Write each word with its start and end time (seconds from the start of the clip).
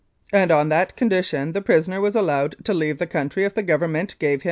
And 0.33 0.49
on 0.49 0.69
that 0.69 0.95
condition 0.95 1.53
the 1.53 1.61
prisoner 1.61 2.01
was 2.01 2.15
allowed 2.15 2.55
to 2.65 2.73
leave 2.73 2.97
the 2.97 3.05
country 3.05 3.43
if 3.43 3.53
the 3.53 3.61
Government 3.61 4.15
gave 4.17 4.37
him 4.37 4.37
the 4.37 4.37
$35,000? 4.37 4.39